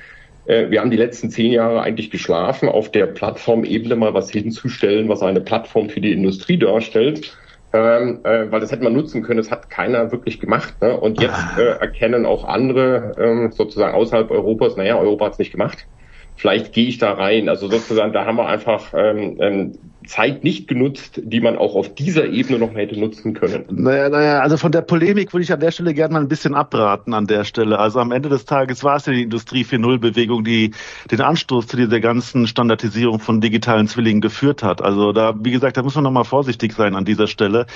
[0.46, 5.08] äh, wir haben die letzten zehn Jahre eigentlich geschlafen, auf der Plattformebene mal was hinzustellen,
[5.08, 7.37] was eine Plattform für die Industrie darstellt.
[7.72, 10.80] Ähm, äh, weil das hätte man nutzen können, das hat keiner wirklich gemacht.
[10.80, 10.98] Ne?
[10.98, 15.52] Und jetzt äh, erkennen auch andere ähm, sozusagen außerhalb Europas, naja, Europa hat es nicht
[15.52, 15.86] gemacht.
[16.34, 17.48] Vielleicht gehe ich da rein.
[17.48, 19.78] Also sozusagen, da haben wir einfach ähm, ähm,
[20.08, 23.64] Zeit nicht genutzt, die man auch auf dieser Ebene noch hätte nutzen können.
[23.70, 26.54] Naja, naja, also von der Polemik würde ich an der Stelle gerne mal ein bisschen
[26.54, 27.78] abraten an der Stelle.
[27.78, 30.72] Also am Ende des Tages war es ja die Industrie 4.0 Bewegung, die
[31.10, 34.82] den Anstoß zu dieser ganzen Standardisierung von digitalen Zwillingen geführt hat.
[34.82, 37.66] Also da, wie gesagt, da muss man nochmal vorsichtig sein an dieser Stelle.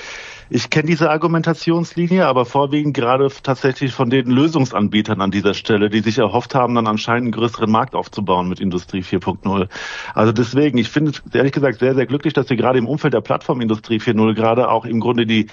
[0.49, 6.01] Ich kenne diese Argumentationslinie, aber vorwiegend gerade tatsächlich von den Lösungsanbietern an dieser Stelle, die
[6.01, 9.67] sich erhofft haben, dann anscheinend einen größeren Markt aufzubauen mit Industrie 4.0.
[10.13, 12.87] Also deswegen, ich finde es ehrlich gesagt sehr, sehr glücklich, glücklich, dass wir gerade im
[12.87, 15.45] Umfeld der Plattformindustrie 4.0 gerade auch im Grunde die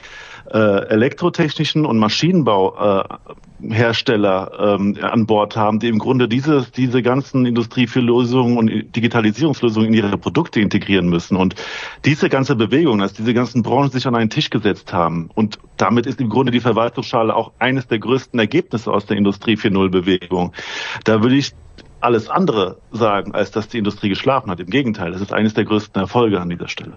[0.53, 7.45] äh, elektrotechnischen und Maschinenbauhersteller äh, ähm, an Bord haben, die im Grunde diese, diese ganzen
[7.45, 11.37] Industrie 4-Lösungen und Digitalisierungslösungen in ihre Produkte integrieren müssen.
[11.37, 11.57] Und
[12.05, 16.07] diese ganze Bewegung, dass diese ganzen Branchen sich an einen Tisch gesetzt haben und damit
[16.07, 20.53] ist im Grunde die Verwaltungsschale auch eines der größten Ergebnisse aus der Industrie 4.0 Bewegung.
[21.05, 21.53] Da würde ich
[22.01, 24.61] alles andere sagen, als dass die Industrie geschlafen hat.
[24.61, 26.93] Im Gegenteil, das ist eines der größten Erfolge an dieser Stelle.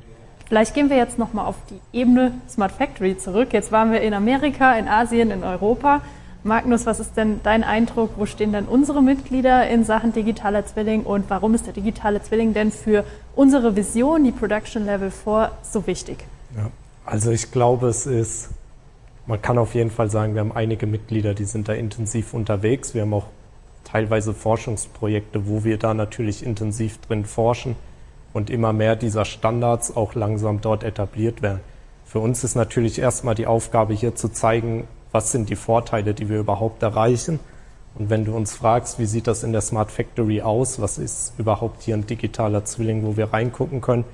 [0.48, 3.54] Vielleicht gehen wir jetzt nochmal auf die Ebene Smart Factory zurück.
[3.54, 6.02] Jetzt waren wir in Amerika, in Asien, in Europa.
[6.44, 8.12] Magnus, was ist denn dein Eindruck?
[8.18, 12.54] Wo stehen denn unsere Mitglieder in Sachen digitaler Zwilling und warum ist der digitale Zwilling
[12.54, 16.26] denn für unsere Vision, die Production Level 4, so wichtig?
[16.56, 16.70] Ja,
[17.06, 18.50] also ich glaube, es ist,
[19.26, 22.94] man kann auf jeden Fall sagen, wir haben einige Mitglieder, die sind da intensiv unterwegs.
[22.94, 23.28] Wir haben auch
[23.93, 27.75] teilweise Forschungsprojekte, wo wir da natürlich intensiv drin forschen
[28.34, 31.60] und immer mehr dieser Standards auch langsam dort etabliert werden.
[32.03, 36.27] Für uns ist natürlich erstmal die Aufgabe hier zu zeigen, was sind die Vorteile, die
[36.27, 37.39] wir überhaupt erreichen.
[37.93, 41.34] Und wenn du uns fragst, wie sieht das in der Smart Factory aus, was ist
[41.38, 44.06] überhaupt hier ein digitaler Zwilling, wo wir reingucken können,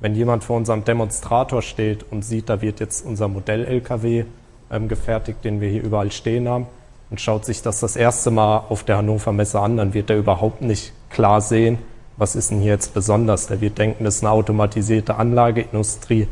[0.00, 4.26] wenn jemand vor unserem Demonstrator steht und sieht, da wird jetzt unser Modell-LKW
[4.70, 6.66] ähm, gefertigt, den wir hier überall stehen haben,
[7.14, 10.16] und schaut sich das das erste Mal auf der Hannover Messe an, dann wird er
[10.16, 11.78] überhaupt nicht klar sehen,
[12.16, 13.46] was ist denn hier jetzt besonders.
[13.46, 16.26] Der wird denken, das ist eine automatisierte Anlage, Industrie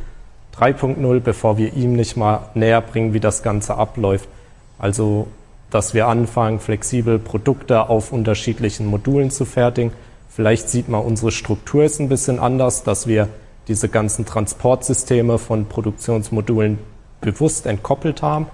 [0.58, 4.28] 3.0, bevor wir ihm nicht mal näher bringen, wie das Ganze abläuft.
[4.76, 5.28] Also,
[5.70, 9.92] dass wir anfangen, flexibel Produkte auf unterschiedlichen Modulen zu fertigen.
[10.30, 13.28] Vielleicht sieht man, unsere Struktur ist ein bisschen anders, dass wir
[13.68, 16.80] diese ganzen Transportsysteme von Produktionsmodulen
[17.20, 18.48] bewusst entkoppelt haben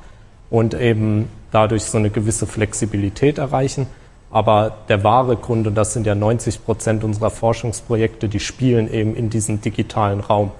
[0.51, 3.87] und eben dadurch so eine gewisse Flexibilität erreichen.
[4.31, 9.15] Aber der wahre Grund, und das sind ja 90 Prozent unserer Forschungsprojekte, die spielen eben
[9.17, 10.53] in diesem digitalen Raum.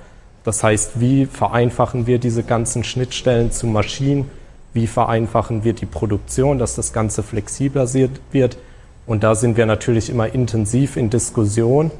[0.45, 4.31] Das heißt, wie vereinfachen wir diese ganzen Schnittstellen zu Maschinen?
[4.73, 7.87] Wie vereinfachen wir die Produktion, dass das Ganze flexibler
[8.33, 8.57] wird?
[9.07, 11.91] Und da sind wir natürlich immer intensiv in Diskussion.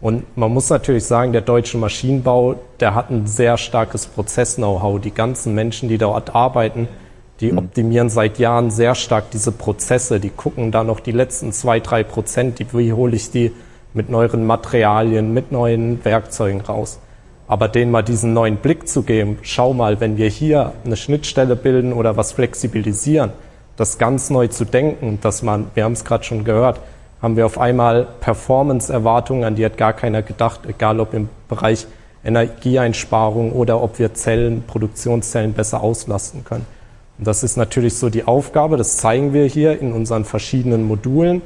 [0.00, 5.00] Und man muss natürlich sagen, der deutsche Maschinenbau, der hat ein sehr starkes Prozess-Know-how.
[5.00, 6.88] Die ganzen Menschen, die dort arbeiten,
[7.40, 7.58] die mhm.
[7.58, 10.20] optimieren seit Jahren sehr stark diese Prozesse.
[10.20, 13.52] Die gucken da noch die letzten zwei, drei Prozent, die, wie hole ich die
[13.92, 16.98] mit neuen Materialien, mit neuen Werkzeugen raus.
[17.46, 21.56] Aber denen mal diesen neuen Blick zu geben, schau mal, wenn wir hier eine Schnittstelle
[21.56, 23.32] bilden oder was flexibilisieren,
[23.76, 26.80] das ganz neu zu denken, dass man, wir haben es gerade schon gehört,
[27.20, 31.86] haben wir auf einmal Performance-Erwartungen, an die hat gar keiner gedacht, egal ob im Bereich
[32.24, 36.66] Energieeinsparung oder ob wir Zellen, Produktionszellen besser auslasten können.
[37.18, 41.42] Und das ist natürlich so die Aufgabe, das zeigen wir hier in unseren verschiedenen Modulen,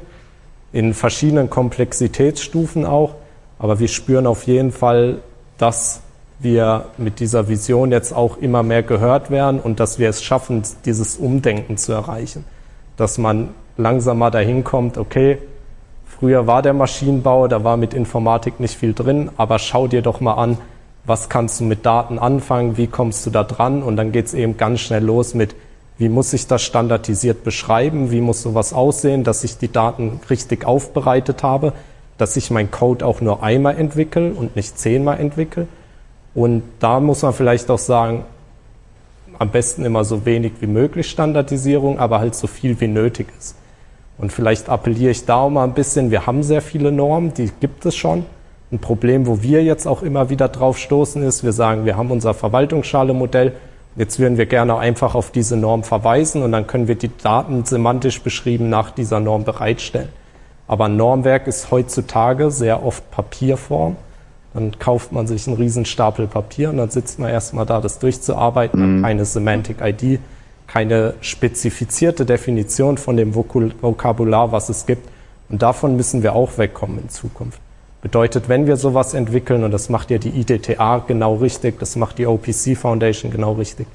[0.71, 3.15] in verschiedenen Komplexitätsstufen auch.
[3.59, 5.19] Aber wir spüren auf jeden Fall,
[5.57, 6.01] dass
[6.39, 10.63] wir mit dieser Vision jetzt auch immer mehr gehört werden und dass wir es schaffen,
[10.85, 12.45] dieses Umdenken zu erreichen.
[12.97, 15.37] Dass man langsam mal dahin kommt, okay,
[16.05, 20.21] früher war der Maschinenbau, da war mit Informatik nicht viel drin, aber schau dir doch
[20.21, 20.57] mal an,
[21.05, 24.33] was kannst du mit Daten anfangen, wie kommst du da dran und dann geht es
[24.33, 25.55] eben ganz schnell los mit,
[25.97, 30.65] wie muss ich das standardisiert beschreiben, wie muss sowas aussehen, dass ich die Daten richtig
[30.65, 31.73] aufbereitet habe,
[32.17, 35.67] dass ich mein Code auch nur einmal entwickle und nicht zehnmal entwickle.
[36.35, 38.23] Und da muss man vielleicht auch sagen,
[39.39, 43.55] am besten immer so wenig wie möglich Standardisierung, aber halt so viel wie nötig ist.
[44.17, 47.49] Und vielleicht appelliere ich da auch mal ein bisschen, wir haben sehr viele Normen, die
[47.59, 48.25] gibt es schon.
[48.71, 52.11] Ein Problem, wo wir jetzt auch immer wieder drauf stoßen, ist, wir sagen, wir haben
[52.11, 53.53] unser Verwaltungsschale-Modell,
[53.95, 57.65] jetzt würden wir gerne einfach auf diese Norm verweisen und dann können wir die Daten
[57.65, 60.09] semantisch beschrieben nach dieser Norm bereitstellen.
[60.67, 63.95] Aber ein Normwerk ist heutzutage sehr oft Papierform.
[64.53, 67.97] Dann kauft man sich einen riesen Stapel Papier und dann sitzt man erstmal da, das
[67.97, 69.01] durchzuarbeiten, mhm.
[69.01, 70.19] keine Semantic ID,
[70.67, 75.09] keine spezifizierte Definition von dem Vokabular, was es gibt
[75.49, 77.59] Und davon müssen wir auch wegkommen in Zukunft.
[78.01, 82.17] Bedeutet, wenn wir sowas entwickeln, und das macht ja die IDTA genau richtig, das macht
[82.17, 83.87] die OPC Foundation genau richtig,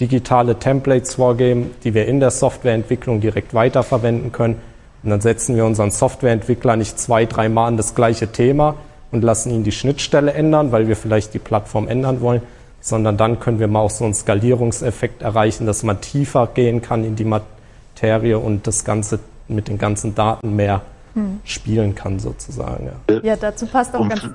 [0.00, 4.56] digitale Templates vorgeben, die wir in der Softwareentwicklung direkt weiterverwenden können.
[5.02, 8.76] Und dann setzen wir unseren Softwareentwickler nicht zwei, drei Mal an das gleiche Thema
[9.10, 12.42] und lassen ihn die Schnittstelle ändern, weil wir vielleicht die Plattform ändern wollen,
[12.80, 17.04] sondern dann können wir mal auch so einen Skalierungseffekt erreichen, dass man tiefer gehen kann
[17.04, 20.82] in die Materie und das Ganze mit den ganzen Daten mehr
[21.14, 21.40] hm.
[21.44, 22.90] spielen kann, sozusagen.
[23.08, 24.28] Ja, ja dazu passt auch um, ganz.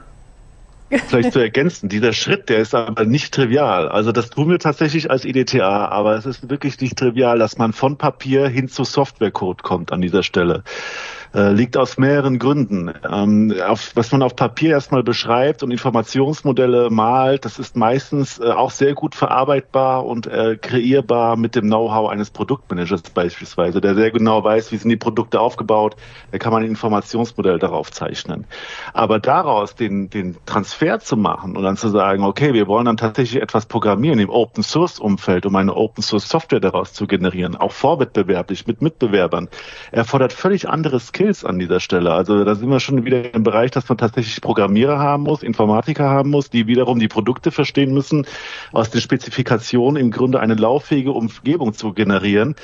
[0.89, 3.89] Vielleicht zu ergänzen, dieser Schritt, der ist aber nicht trivial.
[3.89, 7.73] Also das tun wir tatsächlich als IDTA, aber es ist wirklich nicht trivial, dass man
[7.73, 10.63] von Papier hin zu Softwarecode kommt an dieser Stelle.
[11.35, 12.93] Äh, liegt aus mehreren Gründen.
[13.11, 18.45] Ähm, auf, was man auf Papier erstmal beschreibt und Informationsmodelle malt, das ist meistens äh,
[18.45, 24.11] auch sehr gut verarbeitbar und äh, kreierbar mit dem Know-how eines Produktmanagers beispielsweise, der sehr
[24.11, 25.97] genau weiß, wie sind die Produkte aufgebaut,
[26.31, 28.45] da kann man ein Informationsmodell darauf zeichnen.
[28.93, 32.95] Aber daraus den, den Transfer zu machen und dann zu sagen, okay, wir wollen dann
[32.95, 37.57] tatsächlich etwas programmieren im Open Source Umfeld, um eine Open Source Software daraus zu generieren,
[37.57, 39.49] auch vorwettbewerblich mit Mitbewerbern,
[39.91, 42.13] erfordert völlig andere Skills Skills an dieser Stelle.
[42.13, 46.09] Also da sind wir schon wieder im Bereich, dass man tatsächlich Programmierer haben muss, Informatiker
[46.09, 48.27] haben muss, die wiederum die Produkte verstehen müssen,
[48.71, 52.55] aus den Spezifikationen im Grunde eine lauffähige Umgebung zu generieren.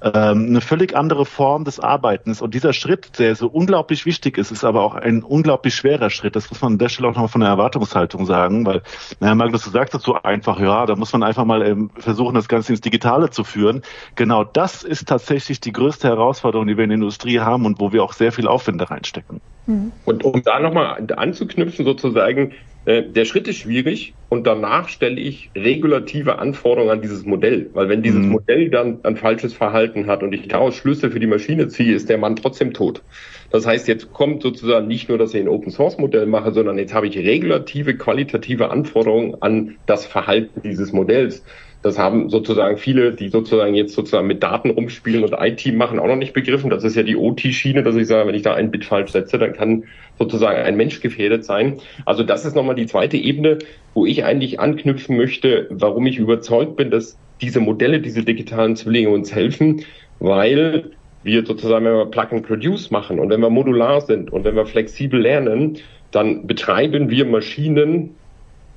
[0.00, 2.40] Ähm, eine völlig andere Form des Arbeitens.
[2.40, 6.36] Und dieser Schritt, der so unglaublich wichtig ist, ist aber auch ein unglaublich schwerer Schritt.
[6.36, 8.82] Das muss man an der Stelle auch nochmal von der Erwartungshaltung sagen, weil,
[9.20, 12.48] naja, Magnus, du sagst dazu einfach, ja, da muss man einfach mal ähm, versuchen, das
[12.48, 13.82] Ganze ins Digitale zu führen.
[14.14, 17.92] Genau das ist tatsächlich die größte Herausforderung, die wir in der Industrie haben und wo
[17.92, 19.40] wir auch sehr viel Aufwände reinstecken.
[19.66, 19.92] Mhm.
[20.04, 22.52] Und um da nochmal anzuknüpfen, sozusagen,
[22.84, 27.68] äh, der Schritt ist schwierig und danach stelle ich regulative Anforderungen an dieses Modell.
[27.74, 28.30] Weil wenn dieses mhm.
[28.30, 32.08] Modell dann ein falsches Verhalten hat und ich daraus Schlüsse für die Maschine ziehe, ist
[32.08, 33.02] der Mann trotzdem tot.
[33.50, 36.78] Das heißt, jetzt kommt sozusagen nicht nur, dass ich ein Open Source Modell mache, sondern
[36.78, 41.44] jetzt habe ich regulative, qualitative Anforderungen an das Verhalten dieses Modells.
[41.82, 46.08] Das haben sozusagen viele, die sozusagen jetzt sozusagen mit Daten rumspielen und IT machen, auch
[46.08, 46.70] noch nicht begriffen.
[46.70, 49.38] Das ist ja die OT-Schiene, dass ich sage, wenn ich da ein Bit falsch setze,
[49.38, 49.84] dann kann
[50.18, 51.78] sozusagen ein Mensch gefährdet sein.
[52.04, 53.58] Also das ist nochmal die zweite Ebene,
[53.94, 59.10] wo ich eigentlich anknüpfen möchte, warum ich überzeugt bin, dass diese Modelle, diese digitalen Zwillinge
[59.10, 59.84] uns helfen,
[60.18, 60.90] weil
[61.22, 64.56] wir sozusagen, wenn wir Plug and Produce machen und wenn wir modular sind und wenn
[64.56, 65.78] wir flexibel lernen,
[66.10, 68.16] dann betreiben wir Maschinen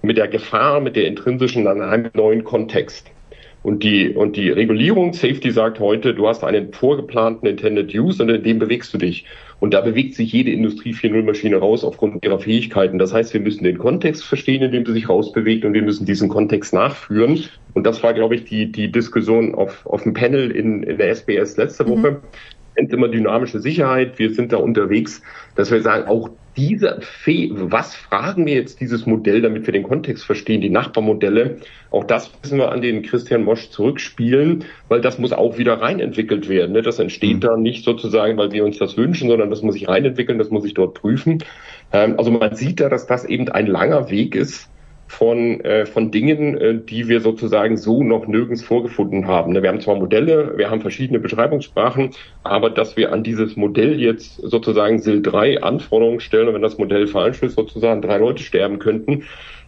[0.02, 3.10] mit der Gefahr, mit der intrinsischen an einem neuen Kontext.
[3.64, 8.30] Und die, und die Regulierung Safety sagt heute, du hast einen vorgeplanten Intended Use und
[8.30, 9.26] in dem bewegst du dich.
[9.60, 12.98] Und da bewegt sich jede Industrie 4.0 Maschine raus aufgrund ihrer Fähigkeiten.
[12.98, 16.08] Das heißt, wir müssen den Kontext verstehen, in dem sie sich rausbewegt und wir müssen
[16.08, 17.44] diesen Kontext nachführen.
[17.76, 21.12] Und das war, glaube ich, die, die Diskussion auf, auf dem Panel in, in der
[21.12, 22.12] SBS letzte Woche.
[22.12, 22.18] Mhm
[22.78, 24.18] nennt immer dynamische Sicherheit.
[24.20, 25.22] Wir sind da unterwegs,
[25.56, 27.00] dass wir sagen, auch diese,
[27.52, 31.58] was fragen wir jetzt dieses Modell, damit wir den Kontext verstehen, die Nachbarmodelle,
[31.92, 36.50] auch das müssen wir an den Christian Mosch zurückspielen, weil das muss auch wieder reinentwickelt
[36.50, 36.74] werden.
[36.74, 36.82] Ne?
[36.82, 37.42] Das entsteht mhm.
[37.42, 40.64] da nicht sozusagen, weil wir uns das wünschen, sondern das muss sich reinentwickeln, das muss
[40.64, 41.44] sich dort prüfen.
[41.94, 44.71] Ähm, also man sieht da, dass das eben ein langer Weg ist,
[45.12, 49.52] von, äh, von Dingen, äh, die wir sozusagen so noch nirgends vorgefunden haben.
[49.52, 52.12] Ne, wir haben zwar Modelle, wir haben verschiedene Beschreibungssprachen,
[52.44, 56.78] aber dass wir an dieses Modell jetzt sozusagen SIL 3 Anforderungen stellen und wenn das
[56.78, 59.24] Modell falsch ist, sozusagen drei Leute sterben könnten,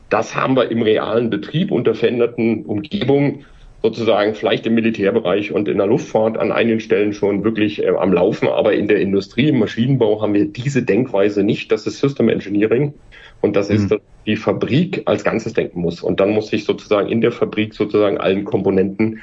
[0.09, 3.45] das haben wir im realen Betrieb unter veränderten Umgebungen
[3.81, 8.13] sozusagen vielleicht im Militärbereich und in der Luftfahrt an einigen Stellen schon wirklich äh, am
[8.13, 11.69] Laufen, aber in der Industrie, im Maschinenbau haben wir diese Denkweise nicht.
[11.69, 12.93] Das ist System Engineering
[13.41, 13.99] und das ist, mhm.
[14.25, 16.01] Die Fabrik als Ganzes denken muss.
[16.01, 19.19] Und dann muss ich sozusagen in der Fabrik sozusagen allen Komponenten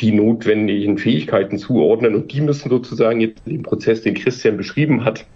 [0.00, 5.26] die notwendigen Fähigkeiten zuordnen und die müssen sozusagen jetzt im Prozess, den Christian beschrieben hat,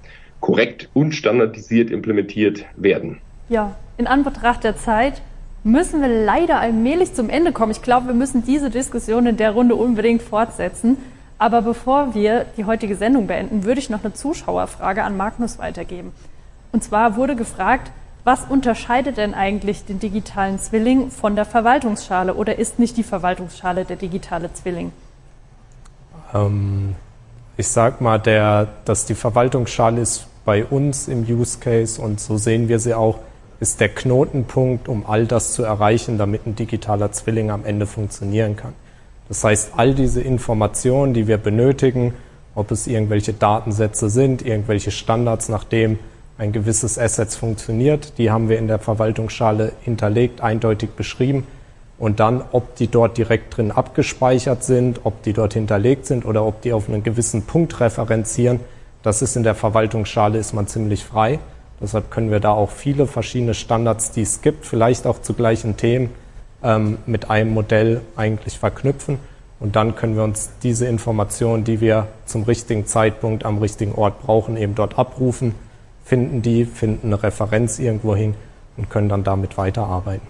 [0.41, 3.19] korrekt und standardisiert implementiert werden.
[3.49, 5.21] Ja, in Anbetracht der Zeit
[5.65, 7.73] müssen wir leider allmählich zum Ende kommen.
[7.73, 10.97] Ich glaube, wir müssen diese Diskussion in der Runde unbedingt fortsetzen.
[11.39, 16.13] Aber bevor wir die heutige Sendung beenden, würde ich noch eine Zuschauerfrage an Magnus weitergeben.
[16.71, 17.91] Und zwar wurde gefragt,
[18.25, 23.85] was unterscheidet denn eigentlich den digitalen Zwilling von der Verwaltungsschale oder ist nicht die Verwaltungsschale
[23.85, 24.93] der digitale Zwilling?
[26.33, 26.95] Ähm,
[27.57, 32.37] ich sag mal, der, dass die Verwaltungsschale ist bei uns im Use Case und so
[32.37, 33.19] sehen wir sie auch,
[33.61, 38.57] ist der Knotenpunkt, um all das zu erreichen, damit ein digitaler Zwilling am Ende funktionieren
[38.57, 38.73] kann.
[39.29, 42.15] Das heißt, all diese Informationen, die wir benötigen,
[42.55, 45.99] ob es irgendwelche Datensätze sind, irgendwelche Standards, nach dem
[46.39, 48.19] ein gewisses Assets funktioniert.
[48.19, 51.47] Die haben wir in der Verwaltungsschale hinterlegt, eindeutig beschrieben.
[51.99, 56.45] Und dann, ob die dort direkt drin abgespeichert sind, ob die dort hinterlegt sind oder
[56.45, 58.61] ob die auf einen gewissen Punkt referenzieren,
[59.03, 61.41] Das ist in der Verwaltungsschale ist man ziemlich frei.
[61.81, 65.77] Deshalb können wir da auch viele verschiedene Standards, die es gibt, vielleicht auch zu gleichen
[65.77, 66.11] Themen
[66.63, 69.19] ähm, mit einem Modell eigentlich verknüpfen.
[69.59, 74.23] Und dann können wir uns diese Informationen, die wir zum richtigen Zeitpunkt am richtigen Ort
[74.23, 75.55] brauchen, eben dort abrufen,
[76.05, 78.35] finden die, finden eine Referenz irgendwo hin
[78.77, 80.27] und können dann damit weiterarbeiten.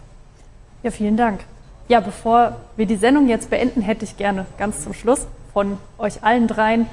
[0.83, 1.41] Ja, vielen Dank.
[1.89, 6.23] Ja, bevor wir die Sendung jetzt beenden, hätte ich gerne ganz zum Schluss von euch
[6.23, 6.87] allen dreien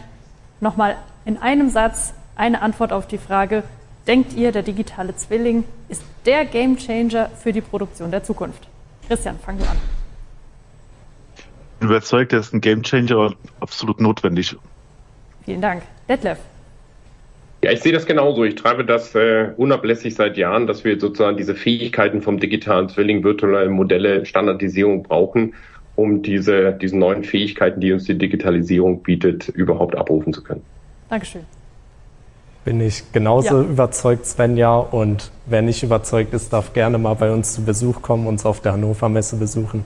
[0.59, 3.63] nochmal in einem Satz eine Antwort auf die Frage,
[4.07, 8.67] denkt ihr, der digitale Zwilling ist der Gamechanger für die Produktion der Zukunft?
[9.07, 9.77] Christian, fang du an.
[11.37, 14.55] Ich bin überzeugt, er ist ein Gamechanger und absolut notwendig.
[15.45, 15.83] Vielen Dank.
[16.07, 16.39] Detlef.
[17.61, 18.45] Ja, ich sehe das genauso.
[18.45, 23.23] Ich treibe das äh, unablässig seit Jahren, dass wir sozusagen diese Fähigkeiten vom digitalen Zwilling,
[23.23, 25.53] virtuelle Modelle, Standardisierung brauchen,
[25.95, 30.61] um diese, diese neuen Fähigkeiten, die uns die Digitalisierung bietet, überhaupt abrufen zu können.
[31.09, 31.41] Dankeschön.
[32.63, 33.67] Bin ich genauso ja.
[33.67, 34.77] überzeugt, Svenja.
[34.77, 38.61] Und wer nicht überzeugt ist, darf gerne mal bei uns zu Besuch kommen, uns auf
[38.61, 39.83] der Hannover Messe besuchen.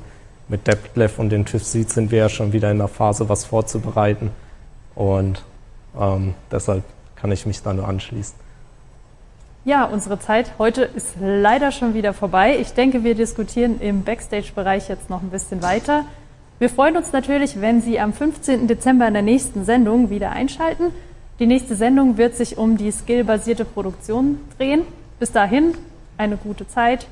[0.48, 3.46] Mit Detlef und den TÜV Seed sind wir ja schon wieder in der Phase, was
[3.46, 4.30] vorzubereiten.
[4.94, 5.44] Und
[6.00, 6.84] ähm, deshalb
[7.24, 8.36] kann ich mich da nur anschließen.
[9.64, 12.58] Ja, unsere Zeit heute ist leider schon wieder vorbei.
[12.60, 16.04] Ich denke, wir diskutieren im Backstage-Bereich jetzt noch ein bisschen weiter.
[16.60, 18.68] Wir freuen uns natürlich, wenn Sie am 15.
[18.68, 20.92] Dezember in der nächsten Sendung wieder einschalten.
[21.40, 24.82] Die nächste Sendung wird sich um die skillbasierte Produktion drehen.
[25.18, 25.76] Bis dahin
[26.18, 27.08] eine gute Zeit.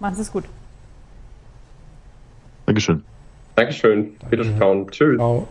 [0.00, 0.44] Machen Sie es gut.
[2.64, 3.04] Dankeschön.
[3.54, 4.16] Dankeschön.
[4.30, 4.90] Bitte schauen.
[4.90, 5.18] Tschüss.
[5.18, 5.46] Ciao.